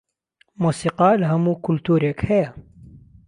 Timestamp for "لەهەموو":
1.21-1.61